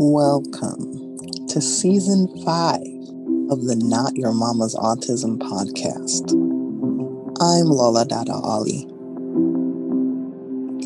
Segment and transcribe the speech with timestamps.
[0.00, 2.86] Welcome to season five
[3.50, 6.30] of the Not Your Mama's Autism podcast.
[7.40, 8.82] I'm Lola Dada Ali.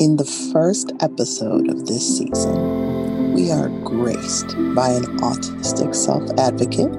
[0.03, 6.91] In the first episode of this season, we are graced by an autistic self advocate,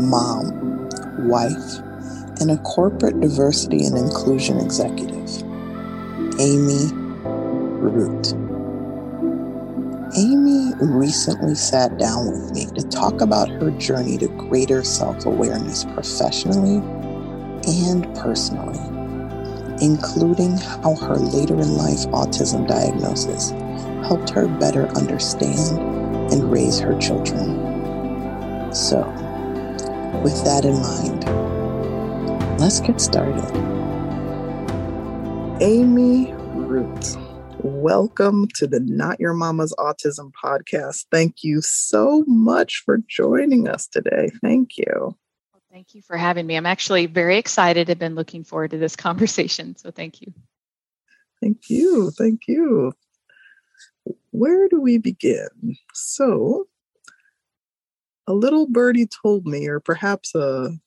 [0.00, 0.88] mom,
[1.28, 1.78] wife,
[2.40, 5.44] and a corporate diversity and inclusion executive,
[6.40, 6.90] Amy
[7.22, 8.51] Root.
[10.14, 15.84] Amy recently sat down with me to talk about her journey to greater self awareness
[15.84, 16.84] professionally
[17.66, 18.78] and personally,
[19.80, 23.52] including how her later in life autism diagnosis
[24.06, 25.78] helped her better understand
[26.30, 27.56] and raise her children.
[28.74, 28.98] So,
[30.22, 31.24] with that in mind,
[32.60, 33.48] let's get started.
[35.62, 37.16] Amy Root
[37.62, 41.06] welcome to the Not Your Mama's Autism podcast.
[41.10, 44.30] Thank you so much for joining us today.
[44.40, 45.16] Thank you.
[45.70, 46.56] Thank you for having me.
[46.56, 47.88] I'm actually very excited.
[47.88, 49.76] I've been looking forward to this conversation.
[49.76, 50.32] So thank you.
[51.40, 52.10] Thank you.
[52.10, 52.92] Thank you.
[54.30, 55.48] Where do we begin?
[55.94, 56.66] So,
[58.26, 60.78] a little birdie told me, or perhaps a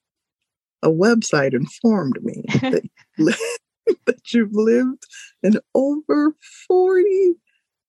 [0.81, 2.83] a website informed me that
[4.05, 5.03] that you've lived
[5.43, 6.35] in over
[6.67, 7.35] 40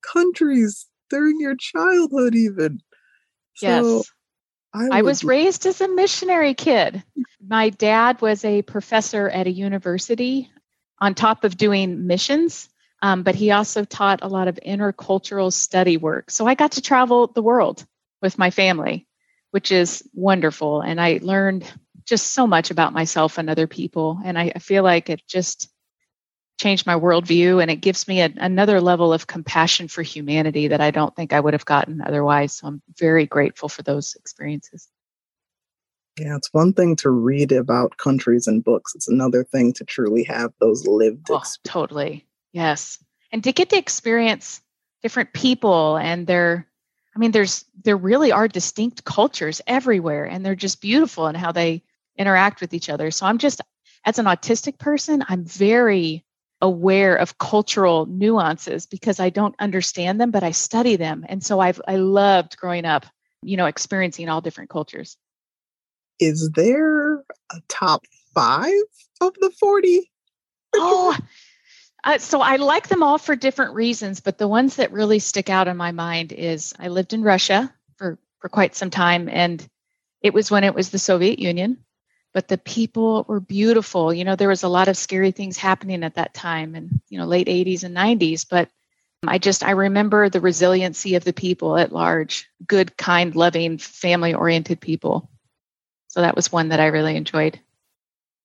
[0.03, 2.81] countries during your childhood, even.
[3.61, 3.85] Yes.
[3.85, 4.03] So
[4.75, 7.03] I, I was raised as a missionary kid.
[7.47, 10.51] My dad was a professor at a university
[11.01, 12.69] on top of doing missions,
[13.03, 16.31] um, but he also taught a lot of intercultural study work.
[16.31, 17.87] So I got to travel the world
[18.23, 19.07] with my family,
[19.51, 20.81] which is wonderful.
[20.81, 21.71] And I learned
[22.05, 24.21] just so much about myself and other people.
[24.25, 25.71] And I, I feel like it just
[26.59, 30.81] changed my worldview and it gives me a, another level of compassion for humanity that
[30.81, 32.55] I don't think I would have gotten otherwise.
[32.55, 34.89] So I'm very grateful for those experiences.
[36.19, 38.94] Yeah, it's one thing to read about countries and books.
[38.94, 42.27] It's another thing to truly have those lived oh, Totally.
[42.53, 42.99] Yes.
[43.33, 44.62] And to get to experience
[45.03, 46.67] different people and their
[47.15, 51.53] I mean there's there really are distinct cultures everywhere and they're just beautiful in how
[51.53, 51.83] they
[52.17, 53.11] interact with each other.
[53.11, 53.61] So I'm just
[54.06, 56.25] as an autistic person, I'm very
[56.61, 61.25] aware of cultural nuances because I don't understand them, but I study them.
[61.28, 63.06] And so I've I loved growing up,
[63.43, 65.17] you know, experiencing all different cultures.
[66.19, 68.72] Is there a top five
[69.21, 70.11] of the 40?
[70.75, 71.17] Oh,
[72.05, 75.50] uh, so I like them all for different reasons, but the ones that really stick
[75.50, 79.67] out in my mind is I lived in Russia for, for quite some time, and
[80.23, 81.84] it was when it was the Soviet Union
[82.37, 84.13] but the people were beautiful.
[84.13, 87.17] You know, there was a lot of scary things happening at that time and, you
[87.17, 88.69] know, late 80s and 90s, but
[89.23, 93.79] um, I just I remember the resiliency of the people at large, good, kind, loving,
[93.79, 95.31] family-oriented people.
[96.09, 97.59] So that was one that I really enjoyed.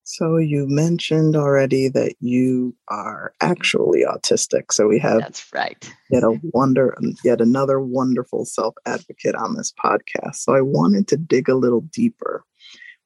[0.04, 4.72] So you mentioned already that you are actually autistic.
[4.72, 5.94] So we have That's right.
[6.10, 10.36] Yet a wonder yet another wonderful self-advocate on this podcast.
[10.36, 12.46] So I wanted to dig a little deeper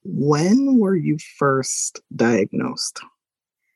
[0.05, 3.01] when were you first diagnosed?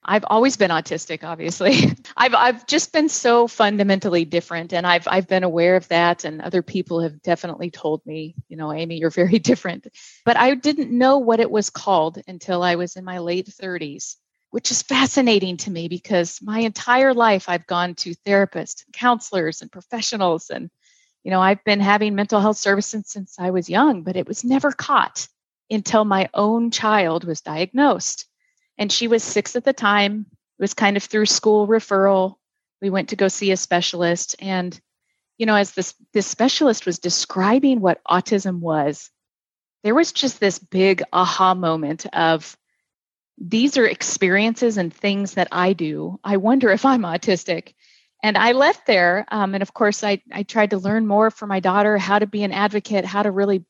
[0.03, 1.95] I've always been autistic, obviously.
[2.17, 6.41] I've I've just been so fundamentally different and I've I've been aware of that and
[6.41, 9.87] other people have definitely told me, you know, Amy, you're very different.
[10.23, 14.15] But I didn't know what it was called until I was in my late 30s,
[14.51, 19.61] which is fascinating to me because my entire life I've gone to therapists, and counselors
[19.61, 20.69] and professionals and
[21.23, 24.45] you know, I've been having mental health services since I was young, but it was
[24.45, 25.27] never caught
[25.69, 28.25] until my own child was diagnosed.
[28.77, 30.25] And she was six at the time.
[30.57, 32.35] It was kind of through school referral.
[32.81, 34.35] We went to go see a specialist.
[34.39, 34.79] And,
[35.37, 39.09] you know, as this, this specialist was describing what autism was,
[39.83, 42.57] there was just this big aha moment of
[43.37, 46.19] these are experiences and things that I do.
[46.23, 47.73] I wonder if I'm autistic.
[48.21, 49.25] And I left there.
[49.29, 52.27] Um, and of course, I, I tried to learn more for my daughter how to
[52.27, 53.63] be an advocate, how to really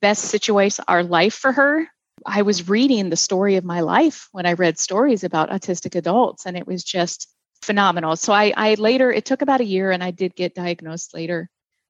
[0.00, 1.88] best situates our life for her.
[2.26, 6.46] I was reading the story of my life when I read stories about autistic adults,
[6.46, 7.28] and it was just
[7.62, 8.16] phenomenal.
[8.16, 11.48] So I, I later, it took about a year, and I did get diagnosed later.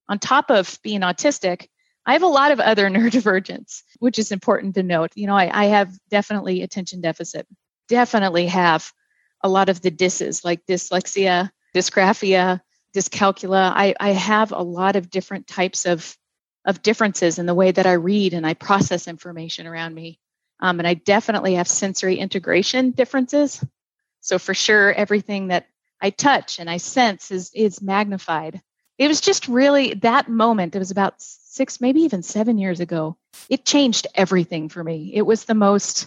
[0.08, 1.68] On top of being autistic,
[2.06, 5.12] I have a lot of other neurodivergence, which is important to note.
[5.14, 7.46] You know, I, I have definitely attention deficit,
[7.88, 8.90] definitely have
[9.42, 12.60] a lot of the disses like dyslexia, dysgraphia,
[12.94, 13.72] dyscalculia.
[13.74, 16.16] I, I have a lot of different types of
[16.68, 20.20] of differences in the way that I read and I process information around me.
[20.60, 23.64] Um, and I definitely have sensory integration differences.
[24.20, 25.66] So for sure, everything that
[26.00, 28.60] I touch and I sense is is magnified.
[28.98, 30.74] it was just really that moment.
[30.74, 33.16] It was about six, maybe even seven years ago.
[33.48, 35.12] It changed everything for me.
[35.14, 36.06] It was the most,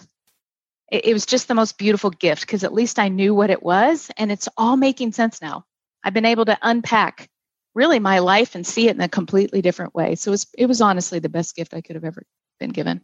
[0.92, 3.62] it, it was just the most beautiful gift because at least I knew what it
[3.62, 5.64] was and it's all making sense now.
[6.04, 7.28] I've been able to unpack
[7.74, 10.14] really my life and see it in a completely different way.
[10.14, 12.22] So it was, it was honestly the best gift I could have ever
[12.60, 13.00] been given.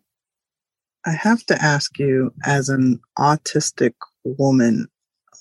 [1.07, 3.95] I have to ask you, as an autistic
[4.25, 4.89] woman,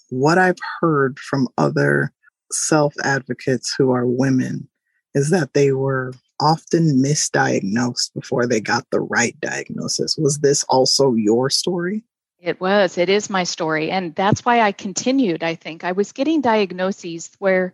[0.09, 2.13] what I've heard from other
[2.51, 4.69] self advocates who are women
[5.13, 10.15] is that they were often misdiagnosed before they got the right diagnosis.
[10.17, 12.03] Was this also your story?
[12.39, 12.97] It was.
[12.97, 13.89] It is my story.
[13.89, 15.83] And that's why I continued, I think.
[15.83, 17.73] I was getting diagnoses where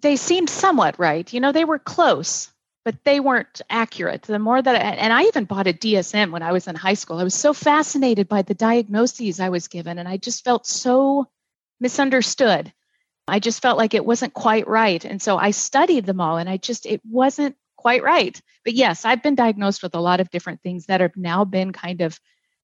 [0.00, 1.32] they seemed somewhat right.
[1.32, 2.50] You know, they were close,
[2.84, 4.22] but they weren't accurate.
[4.22, 6.94] The more that, I, and I even bought a DSM when I was in high
[6.94, 7.18] school.
[7.18, 11.28] I was so fascinated by the diagnoses I was given, and I just felt so
[11.80, 12.72] misunderstood.
[13.26, 15.04] I just felt like it wasn't quite right.
[15.04, 18.38] And so I studied them all and I just, it wasn't quite right.
[18.64, 21.72] But yes, I've been diagnosed with a lot of different things that have now been
[21.72, 22.18] kind of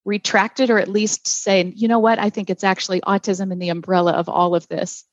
[0.05, 3.69] retracted or at least saying, you know what, I think it's actually autism in the
[3.69, 5.03] umbrella of all of this.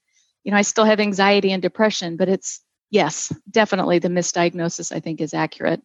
[0.44, 5.00] You know, I still have anxiety and depression, but it's, yes, definitely the misdiagnosis I
[5.00, 5.82] think is accurate.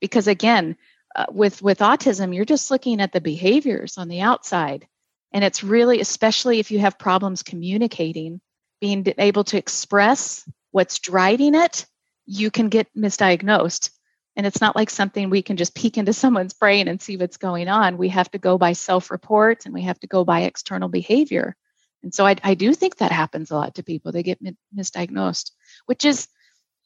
[0.00, 0.76] Because again,
[1.14, 4.86] uh, with with autism, you're just looking at the behaviors on the outside.
[5.32, 8.40] And it's really, especially if you have problems communicating,
[8.80, 11.86] being able to express what's driving it,
[12.26, 13.90] you can get misdiagnosed.
[14.36, 17.36] And it's not like something we can just peek into someone's brain and see what's
[17.36, 17.98] going on.
[17.98, 21.56] We have to go by self report and we have to go by external behavior.
[22.02, 24.12] And so I, I do think that happens a lot to people.
[24.12, 24.42] They get
[24.76, 25.52] misdiagnosed,
[25.86, 26.28] which is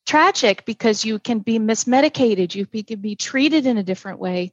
[0.06, 4.52] tragic because you can be mismedicated, you can be treated in a different way.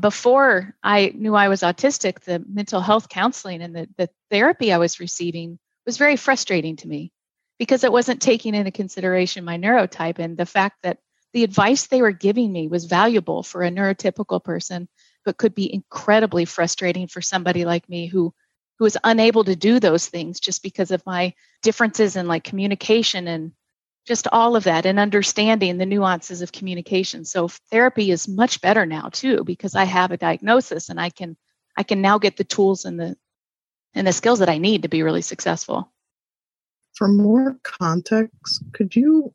[0.00, 4.78] Before I knew I was autistic, the mental health counseling and the, the therapy I
[4.78, 7.12] was receiving was very frustrating to me
[7.58, 10.98] because it wasn't taking into consideration my neurotype and the fact that
[11.32, 14.88] the advice they were giving me was valuable for a neurotypical person
[15.24, 18.34] but could be incredibly frustrating for somebody like me who
[18.78, 21.32] who is unable to do those things just because of my
[21.62, 23.52] differences in like communication and
[24.06, 28.84] just all of that and understanding the nuances of communication so therapy is much better
[28.84, 31.36] now too because i have a diagnosis and i can
[31.76, 33.16] i can now get the tools and the
[33.94, 35.92] and the skills that I need to be really successful.
[36.94, 39.32] For more context, could you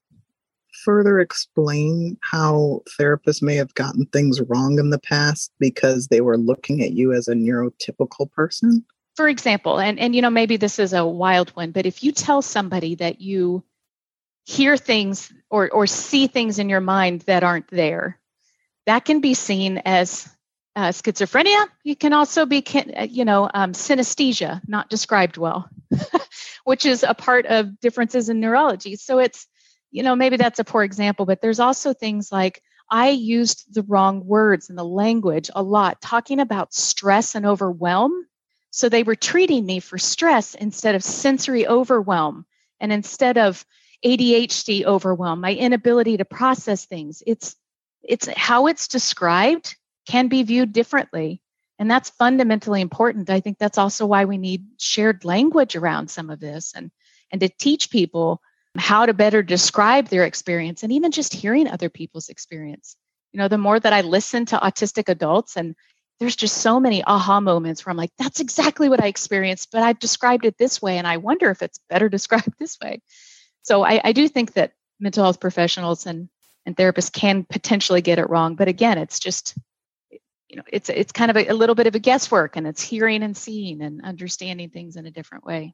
[0.85, 6.37] further explain how therapists may have gotten things wrong in the past because they were
[6.37, 8.85] looking at you as a neurotypical person?
[9.19, 12.13] For example, and, and you know, maybe this is a wild one, but if you
[12.13, 13.65] tell somebody that you
[14.45, 18.17] hear things or, or see things in your mind that aren't there,
[18.85, 20.33] that can be seen as
[20.77, 21.65] uh, schizophrenia.
[21.83, 25.69] You can also be, uh, you know, um, synesthesia, not described well,
[26.63, 28.95] which is a part of differences in neurology.
[28.95, 29.47] So it's,
[29.91, 33.83] you know, maybe that's a poor example, but there's also things like I used the
[33.83, 38.13] wrong words in the language a lot, talking about stress and overwhelm.
[38.71, 42.45] So they were treating me for stress instead of sensory overwhelm
[42.79, 43.65] and instead of
[44.05, 47.21] ADHD overwhelm, my inability to process things.
[47.25, 47.55] It's
[48.01, 49.75] it's how it's described
[50.07, 51.41] can be viewed differently.
[51.77, 53.29] And that's fundamentally important.
[53.29, 56.91] I think that's also why we need shared language around some of this and,
[57.31, 58.41] and to teach people
[58.77, 62.95] how to better describe their experience and even just hearing other people's experience.
[63.33, 65.75] You know, the more that I listen to autistic adults, and
[66.19, 69.83] there's just so many aha moments where I'm like, that's exactly what I experienced, but
[69.83, 70.97] I've described it this way.
[70.97, 73.01] And I wonder if it's better described this way.
[73.63, 76.29] So I, I do think that mental health professionals and,
[76.65, 78.55] and therapists can potentially get it wrong.
[78.55, 79.57] But again, it's just
[80.49, 82.81] you know it's it's kind of a, a little bit of a guesswork and it's
[82.81, 85.73] hearing and seeing and understanding things in a different way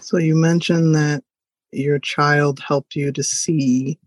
[0.00, 1.22] so you mentioned that
[1.70, 3.98] your child helped you to see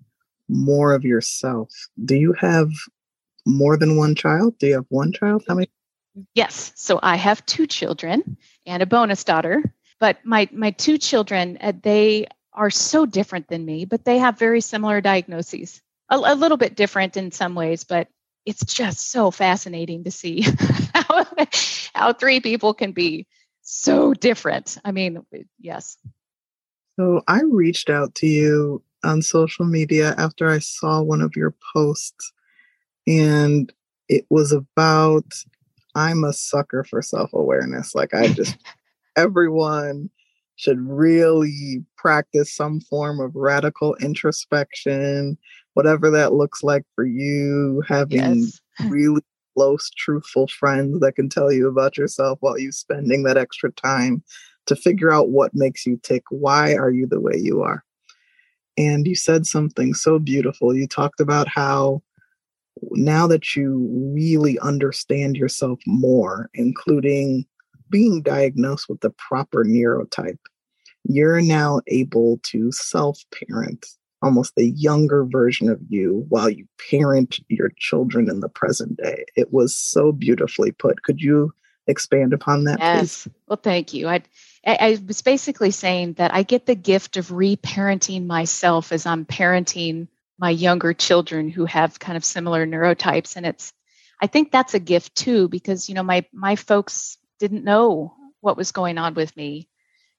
[0.50, 1.72] more of yourself
[2.03, 2.70] do you have
[3.45, 5.69] more than one child do you have one child how many
[6.33, 9.63] yes so i have two children and a bonus daughter
[9.99, 14.39] but my my two children uh, they are so different than me but they have
[14.39, 18.07] very similar diagnoses a, a little bit different in some ways but
[18.45, 20.45] it's just so fascinating to see
[20.93, 21.25] how,
[21.93, 23.27] how three people can be
[23.61, 24.77] so different.
[24.85, 25.25] I mean,
[25.59, 25.97] yes.
[26.97, 31.53] So I reached out to you on social media after I saw one of your
[31.73, 32.31] posts,
[33.07, 33.71] and
[34.09, 35.25] it was about
[35.95, 37.95] I'm a sucker for self awareness.
[37.95, 38.57] Like, I just,
[39.15, 40.09] everyone
[40.57, 45.38] should really practice some form of radical introspection
[45.75, 48.62] whatever that looks like for you, having yes.
[48.89, 49.21] really
[49.55, 54.24] close, truthful friends that can tell you about yourself while you spending that extra time
[54.65, 56.24] to figure out what makes you tick.
[56.29, 57.83] Why are you the way you are?
[58.77, 60.75] And you said something so beautiful.
[60.75, 62.01] You talked about how
[62.91, 67.46] now that you really understand yourself more, including
[67.89, 70.39] being diagnosed with the proper neurotype,
[71.03, 73.86] you're now able to self parent
[74.22, 79.24] almost the younger version of you while you parent your children in the present day.
[79.36, 81.03] It was so beautifully put.
[81.03, 81.53] Could you
[81.88, 82.79] expand upon that?
[82.79, 83.24] Yes.
[83.24, 83.34] Please?
[83.48, 84.08] Well, thank you.
[84.08, 84.24] I,
[84.65, 90.08] I was basically saying that I get the gift of reparenting myself as I'm parenting
[90.38, 93.72] my younger children who have kind of similar neurotypes, and it's.
[94.22, 98.58] I think that's a gift too because you know my my folks didn't know what
[98.58, 99.70] was going on with me,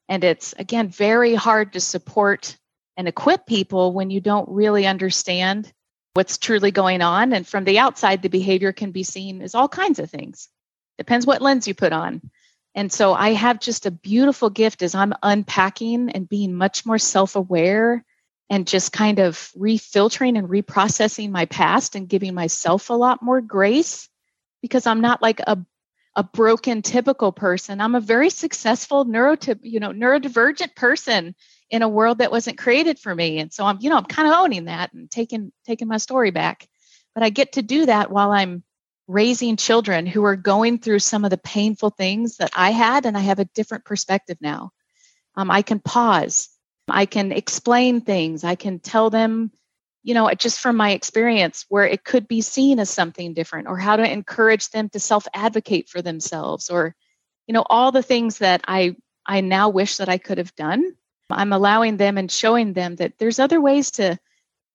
[0.08, 2.56] and it's again very hard to support
[2.96, 5.72] and equip people when you don't really understand
[6.14, 7.32] what's truly going on.
[7.34, 10.48] And from the outside, the behavior can be seen as all kinds of things.
[10.96, 12.22] Depends what lens you put on.
[12.74, 16.98] And so I have just a beautiful gift as I'm unpacking and being much more
[16.98, 18.04] self aware
[18.48, 23.40] and just kind of refiltering and reprocessing my past and giving myself a lot more
[23.40, 24.08] grace
[24.62, 25.58] because I'm not like a
[26.16, 27.78] a broken typical person.
[27.78, 31.34] I'm a very successful neurotip, you know, neurodivergent person
[31.68, 33.38] in a world that wasn't created for me.
[33.38, 36.30] And so I'm, you know, I'm kind of owning that and taking taking my story
[36.30, 36.66] back.
[37.14, 38.62] But I get to do that while I'm
[39.06, 43.16] raising children who are going through some of the painful things that I had, and
[43.16, 44.72] I have a different perspective now.
[45.36, 46.48] Um, I can pause.
[46.88, 48.44] I can explain things.
[48.44, 49.50] I can tell them,
[50.02, 53.76] you know, just from my experience, where it could be seen as something different, or
[53.76, 56.94] how to encourage them to self advocate for themselves, or,
[57.46, 60.94] you know, all the things that I I now wish that I could have done
[61.30, 64.18] I'm allowing them and showing them that there's other ways to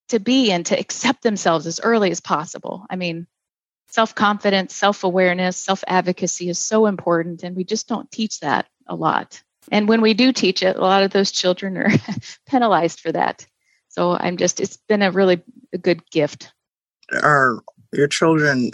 [0.10, 2.86] to be and to accept themselves as early as possible.
[2.89, 3.27] I mean,
[3.88, 9.41] self-confidence, self-awareness, self-advocacy is so important and we just don't teach that a lot.
[9.72, 11.91] And when we do teach it, a lot of those children are
[12.48, 13.46] penalized for that.
[13.89, 15.41] So I'm just it's been a really
[15.74, 16.51] a good gift.
[17.22, 18.72] Are your children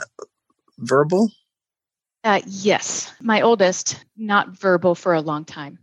[0.80, 1.32] verbal?
[2.24, 5.80] Uh, yes, my oldest not verbal for a long time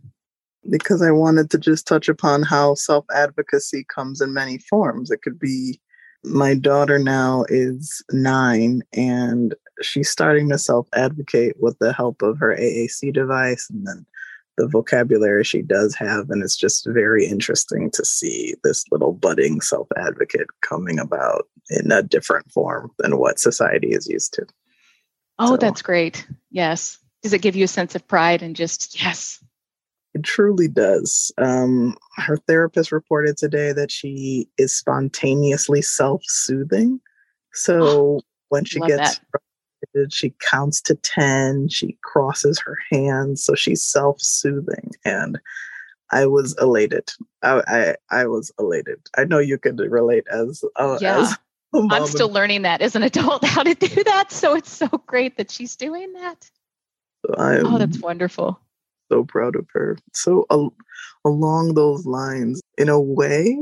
[0.69, 5.11] because I wanted to just touch upon how self advocacy comes in many forms.
[5.11, 5.79] It could be
[6.23, 12.39] my daughter now is nine and she's starting to self advocate with the help of
[12.39, 14.05] her AAC device and then
[14.57, 16.29] the vocabulary she does have.
[16.29, 21.91] And it's just very interesting to see this little budding self advocate coming about in
[21.91, 24.45] a different form than what society is used to.
[25.39, 25.57] Oh, so.
[25.57, 26.27] that's great.
[26.51, 26.97] Yes.
[27.23, 29.43] Does it give you a sense of pride and just, yes,
[30.15, 31.31] it truly does.
[31.37, 37.01] Um, her therapist reported today that she is spontaneously self soothing.
[37.53, 39.44] So when she gets frustrated,
[40.09, 43.43] she counts to 10, she crosses her hands.
[43.43, 44.91] So she's self soothing.
[45.03, 45.39] And
[46.11, 47.11] I was elated.
[47.41, 48.99] I, I, I was elated.
[49.17, 51.19] I know you can relate as, uh, yeah.
[51.19, 51.37] as
[51.91, 54.31] I'm still learning that as an adult how to do that.
[54.31, 56.49] So it's so great that she's doing that.
[57.37, 58.59] I'm, oh, that's wonderful
[59.11, 59.97] so proud of her.
[60.13, 60.67] So uh,
[61.23, 63.57] along those lines, in a way,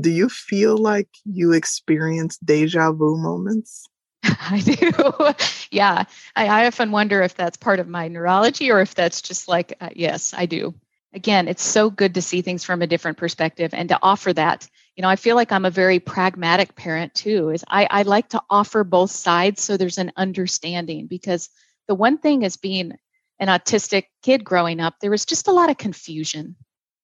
[0.00, 3.86] do you feel like you experience deja vu moments?
[4.50, 5.34] I do.
[5.70, 6.04] yeah.
[6.34, 9.76] I, I, often wonder if that's part of my neurology or if that's just like,
[9.80, 10.74] uh, yes, I do.
[11.12, 14.68] Again, it's so good to see things from a different perspective and to offer that.
[14.96, 17.50] You know, I feel like I'm a very pragmatic parent too.
[17.50, 21.50] Is I, I like to offer both sides so there's an understanding because
[21.86, 22.96] the one thing is being
[23.38, 26.56] an autistic kid growing up, there was just a lot of confusion.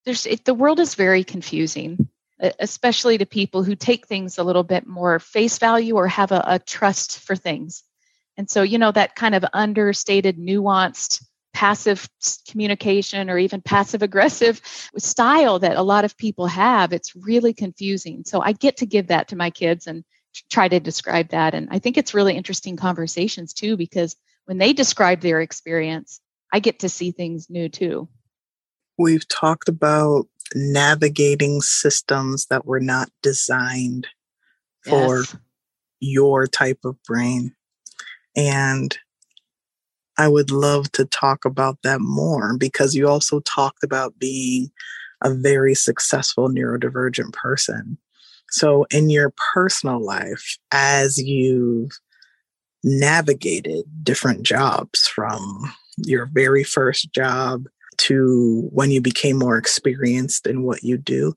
[0.05, 2.09] There's it, the world is very confusing,
[2.59, 6.43] especially to people who take things a little bit more face value or have a,
[6.45, 7.83] a trust for things.
[8.37, 12.09] And so, you know, that kind of understated, nuanced, passive
[12.49, 14.61] communication or even passive aggressive
[14.97, 18.23] style that a lot of people have, it's really confusing.
[18.25, 20.03] So I get to give that to my kids and
[20.49, 21.53] try to describe that.
[21.53, 26.19] And I think it's really interesting conversations too, because when they describe their experience,
[26.51, 28.07] I get to see things new too.
[28.97, 34.07] We've talked about navigating systems that were not designed
[34.83, 35.37] for yes.
[35.99, 37.53] your type of brain.
[38.35, 38.97] And
[40.17, 44.71] I would love to talk about that more because you also talked about being
[45.23, 47.97] a very successful neurodivergent person.
[48.49, 51.91] So, in your personal life, as you've
[52.83, 57.65] navigated different jobs from your very first job
[57.97, 61.33] to when you became more experienced in what you do.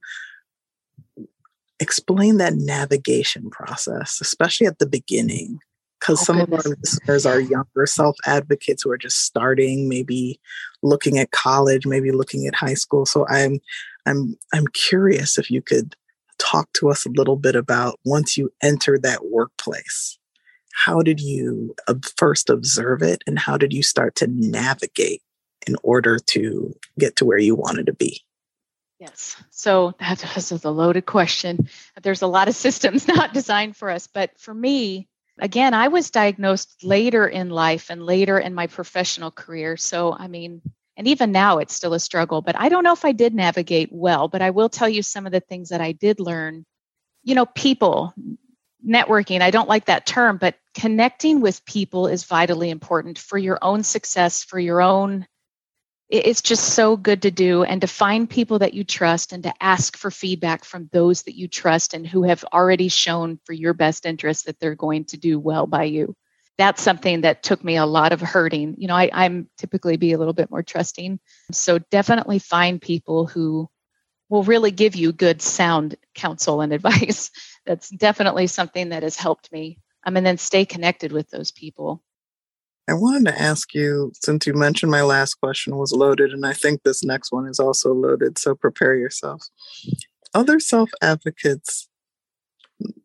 [1.81, 5.59] Explain that navigation process, especially at the beginning,
[6.01, 6.65] because oh, some goodness.
[6.65, 10.41] of our listeners are younger self advocates who are just starting, maybe
[10.83, 13.05] looking at college, maybe looking at high school.
[13.05, 13.59] So I'm,
[14.07, 15.97] I'm, I'm curious if you could
[16.39, 20.19] talk to us a little bit about once you enter that workplace?
[20.73, 21.75] How did you
[22.17, 25.23] first observe it and how did you start to navigate
[25.67, 28.23] in order to get to where you wanted to be?
[28.99, 29.37] Yes.
[29.51, 31.69] So that, is a loaded question.
[32.03, 34.07] There's a lot of systems not designed for us.
[34.07, 39.31] But for me, again, I was diagnosed later in life and later in my professional
[39.31, 39.77] career.
[39.77, 40.63] So, I mean,
[40.97, 43.91] and even now it's still a struggle, but I don't know if I did navigate
[43.93, 44.29] well.
[44.29, 46.65] But I will tell you some of the things that I did learn.
[47.25, 48.15] You know, people,
[48.87, 53.59] networking, I don't like that term, but connecting with people is vitally important for your
[53.63, 55.27] own success, for your own
[56.11, 59.55] it's just so good to do and to find people that you trust and to
[59.63, 63.73] ask for feedback from those that you trust and who have already shown for your
[63.73, 66.15] best interest that they're going to do well by you.
[66.59, 68.77] That's something that took me a lot of hurting.
[68.79, 71.19] You know I, i'm typically be a little bit more trusting.
[71.53, 73.69] So definitely find people who
[74.29, 77.31] will really give you good sound counsel and advice.
[77.65, 79.79] That's definitely something that has helped me.
[80.07, 82.04] Um, and then stay connected with those people
[82.87, 86.53] I wanted to ask you, since you mentioned my last question was loaded, and I
[86.53, 89.49] think this next one is also loaded, so prepare yourself.
[90.35, 91.89] Other self advocates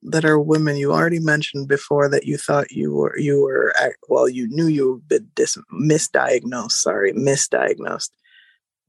[0.03, 3.73] that are women you already mentioned before that you thought you were you were
[4.07, 8.09] well you knew you been dis- misdiagnosed sorry misdiagnosed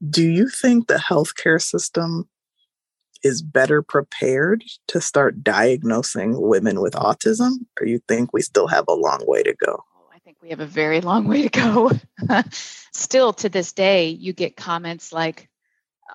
[0.09, 2.27] do you think the healthcare system
[3.23, 8.85] is better prepared to start diagnosing women with autism or you think we still have
[8.87, 9.83] a long way to go
[10.41, 11.91] we have a very long way to go.
[12.93, 15.49] Still to this day, you get comments like,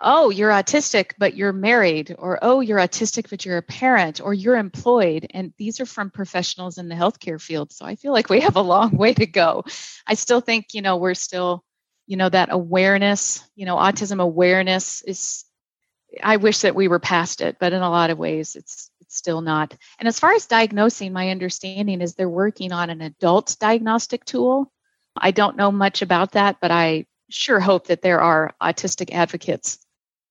[0.02, 4.34] oh, you're autistic, but you're married, or oh, you're autistic, but you're a parent, or
[4.34, 5.26] you're employed.
[5.30, 7.72] And these are from professionals in the healthcare field.
[7.72, 9.64] So I feel like we have a long way to go.
[10.06, 11.64] I still think, you know, we're still,
[12.06, 15.44] you know, that awareness, you know, autism awareness is,
[16.22, 19.40] I wish that we were past it, but in a lot of ways, it's still
[19.40, 19.76] not.
[19.98, 24.72] And as far as diagnosing, my understanding is they're working on an adult diagnostic tool.
[25.16, 29.78] I don't know much about that, but I sure hope that there are autistic advocates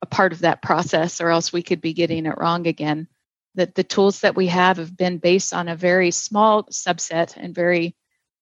[0.02, 3.08] a part of that process, or else we could be getting it wrong again.
[3.56, 7.56] That the tools that we have have been based on a very small subset and
[7.56, 7.96] very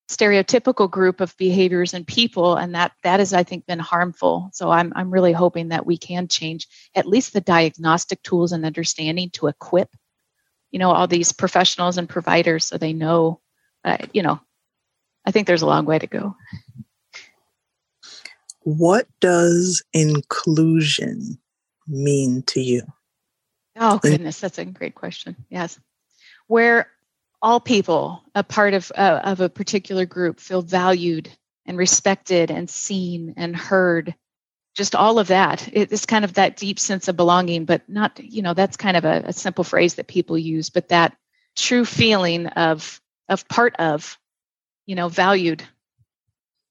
[0.10, 4.70] stereotypical group of behaviors and people and that that has i think been harmful so
[4.70, 9.30] i'm i'm really hoping that we can change at least the diagnostic tools and understanding
[9.30, 9.90] to equip
[10.74, 13.40] you know all these professionals and providers so they know
[13.86, 14.42] uh, you know
[15.26, 16.36] i think there's a long way to go.
[18.66, 21.38] What does inclusion
[21.86, 22.82] mean to you?
[23.78, 25.36] Oh goodness that's a great question.
[25.50, 25.80] Yes.
[26.48, 26.88] Where
[27.42, 31.30] all people a part of uh, of a particular group feel valued
[31.66, 34.16] and respected and seen and heard
[34.74, 35.70] just all of that.
[35.72, 39.06] It's kind of that deep sense of belonging but not you know that's kind of
[39.06, 41.16] a, a, simple phrase that people use but that
[41.56, 44.18] true feeling of of part of
[44.86, 45.64] you know valued.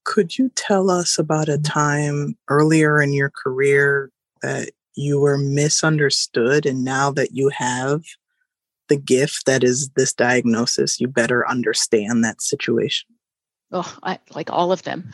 [0.05, 4.11] Could you tell us about a time earlier in your career
[4.41, 8.03] that you were misunderstood and now that you have
[8.89, 13.12] the gift that is this diagnosis you better understand that situation
[13.73, 15.11] oh I, like all of them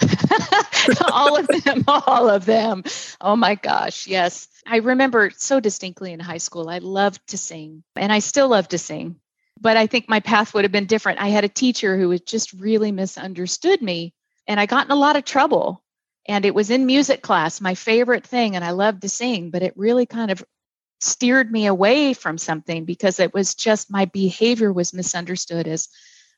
[1.12, 2.84] all of them, all of them.
[3.22, 4.48] Oh my gosh, yes.
[4.66, 8.68] I remember so distinctly in high school, I loved to sing, and I still love
[8.70, 9.18] to sing.
[9.60, 11.20] But I think my path would have been different.
[11.20, 14.14] I had a teacher who was just really misunderstood me,
[14.48, 15.84] and I got in a lot of trouble.
[16.28, 19.64] And it was in music class, my favorite thing, and I loved to sing, but
[19.64, 20.44] it really kind of
[21.02, 25.88] steered me away from something because it was just my behavior was misunderstood as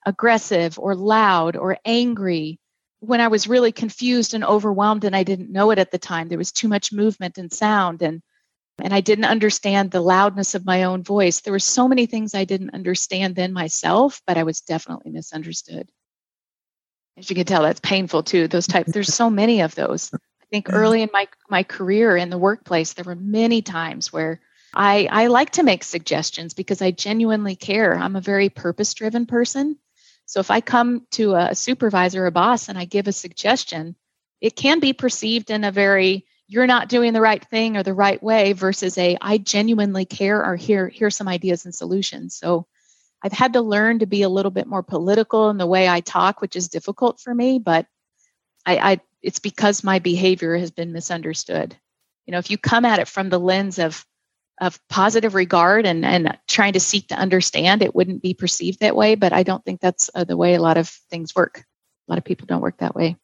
[0.06, 2.60] aggressive or loud or angry
[3.02, 6.30] when I was really confused and overwhelmed and I didn't know it at the time,
[6.30, 8.22] there was too much movement and sound and
[8.82, 11.42] and I didn't understand the loudness of my own voice.
[11.42, 15.90] There were so many things I didn't understand then myself, but I was definitely misunderstood.
[17.18, 18.48] As you can tell, that's painful too.
[18.48, 20.12] Those type there's so many of those.
[20.14, 20.78] I think mm-hmm.
[20.78, 24.40] early in my my career in the workplace, there were many times where
[24.74, 27.98] I I like to make suggestions because I genuinely care.
[27.98, 29.78] I'm a very purpose driven person.
[30.32, 33.98] So if I come to a supervisor a boss and I give a suggestion,
[34.40, 37.94] it can be perceived in a very you're not doing the right thing or the
[37.94, 42.34] right way versus a I genuinely care or here here's some ideas and solutions.
[42.34, 42.66] So
[43.22, 46.00] I've had to learn to be a little bit more political in the way I
[46.00, 47.88] talk, which is difficult for me, but
[48.66, 51.76] I, I it's because my behavior has been misunderstood.
[52.26, 54.06] You know, if you come at it from the lens of
[54.62, 58.96] of positive regard and, and trying to seek to understand, it wouldn't be perceived that
[58.96, 59.16] way.
[59.16, 61.66] But I don't think that's uh, the way a lot of things work.
[62.08, 63.18] A lot of people don't work that way.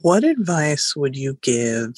[0.00, 1.94] What advice would you give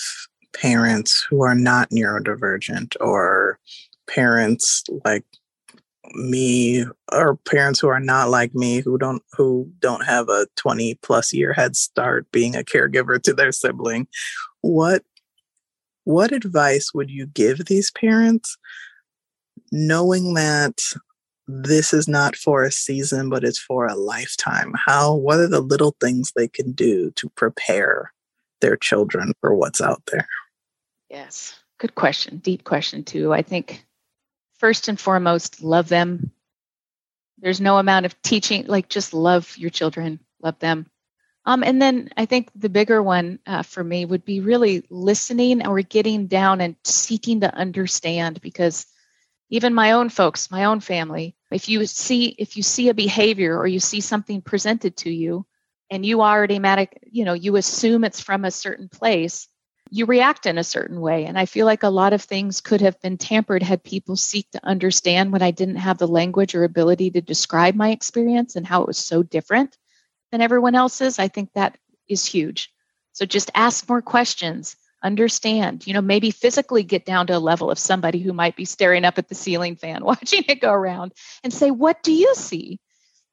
[0.53, 3.59] parents who are not neurodivergent or
[4.07, 5.25] parents like
[6.15, 10.97] me or parents who are not like me who don't who don't have a 20
[10.97, 14.07] plus year head start being a caregiver to their sibling
[14.61, 15.03] what
[16.05, 18.57] what advice would you give these parents
[19.73, 20.79] knowing that
[21.47, 25.61] this is not for a season but it's for a lifetime how what are the
[25.61, 28.13] little things they can do to prepare
[28.61, 30.29] their children for what's out there
[31.11, 33.85] yes good question deep question too i think
[34.65, 36.31] first and foremost, love them.
[37.37, 40.87] There's no amount of teaching, like just love your children, love them.
[41.47, 45.67] Um, and then I think the bigger one uh, for me would be really listening
[45.67, 48.87] or getting down and seeking to understand because
[49.51, 53.59] even my own folks, my own family, if you see if you see a behavior
[53.59, 55.45] or you see something presented to you
[55.91, 56.59] and you already
[57.03, 59.47] you know, you assume it's from a certain place,
[59.91, 61.27] you react in a certain way.
[61.27, 64.51] And I feel like a lot of things could have been tampered had people seek
[64.53, 68.67] to understand when I didn't have the language or ability to describe my experience and
[68.67, 69.77] how it was so different
[70.35, 71.21] than everyone else's.
[71.21, 72.73] I think that is huge.
[73.13, 77.71] So just ask more questions, understand, you know, maybe physically get down to a level
[77.71, 81.13] of somebody who might be staring up at the ceiling fan, watching it go around
[81.45, 82.81] and say, What do you see?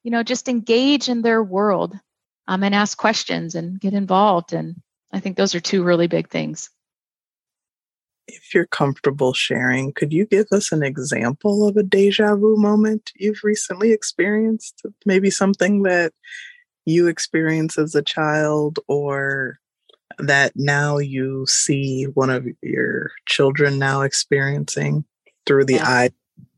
[0.03, 1.97] You know, just engage in their world
[2.47, 4.75] um, and ask questions and get involved and
[5.11, 6.69] I think those are two really big things.
[8.27, 13.11] If you're comfortable sharing, could you give us an example of a deja vu moment
[13.15, 14.83] you've recently experienced?
[15.05, 16.13] Maybe something that
[16.86, 19.60] you experience as a child or
[20.20, 25.06] that now you see one of your children now experiencing
[25.46, 25.88] through the yeah.
[25.88, 26.10] eye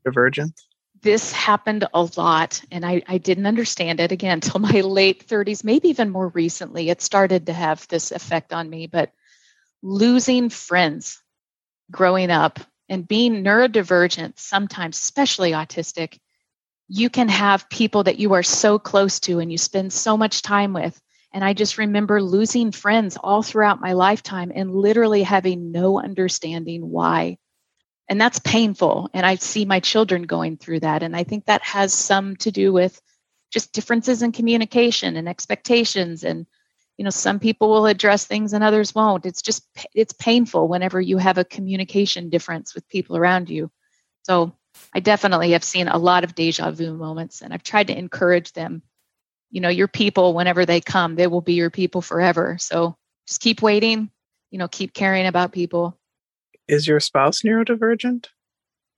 [0.04, 0.66] divergence?
[1.04, 5.62] this happened a lot and I, I didn't understand it again until my late 30s
[5.62, 9.12] maybe even more recently it started to have this effect on me but
[9.82, 11.22] losing friends
[11.90, 12.58] growing up
[12.88, 16.18] and being neurodivergent sometimes especially autistic
[16.88, 20.42] you can have people that you are so close to and you spend so much
[20.42, 21.00] time with.
[21.32, 26.90] And i just remember losing friends all throughout my lifetime and literally having no understanding
[26.90, 27.38] why.
[28.08, 29.08] And that's painful.
[29.14, 31.02] And i see my children going through that.
[31.02, 33.00] And i think that has some to do with
[33.50, 36.24] just differences in communication and expectations.
[36.24, 36.46] And
[36.98, 39.26] you know some people will address things and others won't.
[39.26, 43.70] It's just it's painful whenever you have a communication difference with people around you.
[44.22, 44.54] So
[44.94, 48.52] i definitely have seen a lot of deja vu moments and i've tried to encourage
[48.52, 48.82] them
[49.50, 53.40] you know your people whenever they come they will be your people forever so just
[53.40, 54.10] keep waiting
[54.50, 55.98] you know keep caring about people
[56.68, 58.26] is your spouse neurodivergent?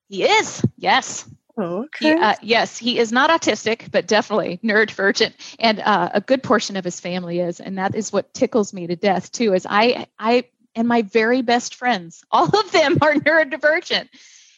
[0.09, 0.65] He is.
[0.77, 1.29] Yes.
[1.59, 2.11] Oh, okay.
[2.11, 6.77] He, uh, yes, he is not autistic, but definitely neurodivergent, and uh, a good portion
[6.77, 9.55] of his family is, and that is what tickles me to death too.
[9.55, 14.09] Is I, I, and my very best friends, all of them are neurodivergent,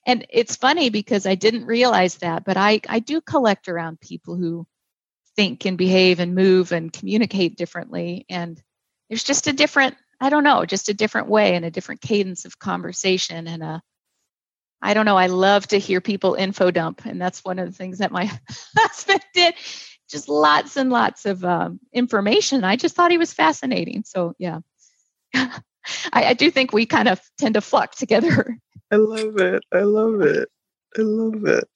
[0.09, 4.37] and it's funny because I didn't realize that, but I, I do collect around people
[4.37, 4.66] who
[5.37, 8.61] think and behave and move and communicate differently, and
[9.09, 12.44] there's just a different I don't know, just a different way and a different cadence
[12.47, 13.83] of conversation and a
[14.81, 17.77] I don't know, I love to hear people info dump and that's one of the
[17.77, 18.25] things that my
[18.77, 19.55] husband did.
[20.11, 22.64] Just lots and lots of um, information.
[22.64, 24.05] I just thought he was fascinating.
[24.07, 24.61] So yeah.
[25.35, 25.61] I,
[26.12, 28.59] I do think we kind of tend to flock together.
[28.90, 29.64] I love it.
[29.72, 30.48] I love it.
[30.96, 31.68] I love it.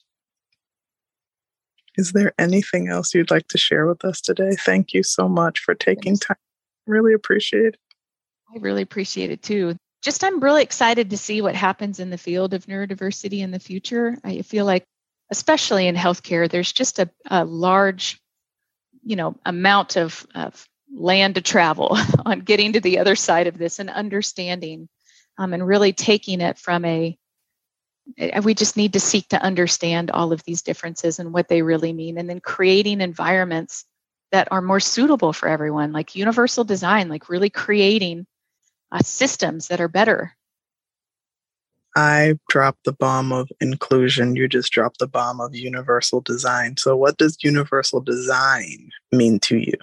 [1.96, 4.52] Is there anything else you'd like to share with us today?
[4.52, 6.38] Thank you so much for taking time.
[6.86, 7.80] Really appreciate it.
[8.54, 9.76] I really appreciate it too.
[10.02, 13.58] Just I'm really excited to see what happens in the field of neurodiversity in the
[13.58, 14.16] future.
[14.24, 14.84] I feel like,
[15.30, 18.20] especially in healthcare, there's just a, a large,
[19.04, 21.96] you know, amount of, of land to travel
[22.26, 24.88] on getting to the other side of this and understanding
[25.38, 27.16] um, and really taking it from a
[28.18, 31.62] eh, we just need to seek to understand all of these differences and what they
[31.62, 33.84] really mean and then creating environments
[34.30, 38.26] that are more suitable for everyone like universal design like really creating
[38.92, 40.36] uh, systems that are better.
[41.94, 44.36] I dropped the bomb of inclusion.
[44.36, 46.76] You just dropped the bomb of universal design.
[46.78, 49.74] So, what does universal design mean to you?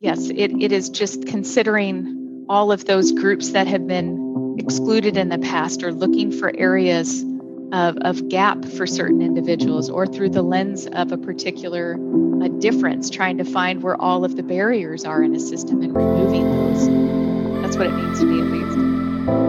[0.00, 4.25] Yes, it, it is just considering all of those groups that have been
[4.58, 7.24] excluded in the past or looking for areas
[7.72, 11.98] of, of gap for certain individuals or through the lens of a particular
[12.42, 15.94] a difference, trying to find where all of the barriers are in a system and
[15.94, 17.62] removing those.
[17.62, 18.76] That's what it means to me, at least.